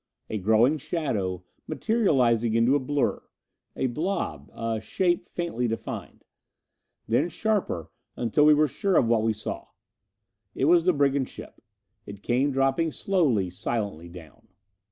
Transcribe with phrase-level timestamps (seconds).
[0.31, 3.21] A growing shadow, materializing into a blur
[3.75, 6.25] a blob, a shape faintly defined.
[7.07, 9.67] Then sharper until we were sure of what we saw.
[10.55, 11.61] It was the brigand ship.
[12.07, 14.47] It came dropping slowly, silently down.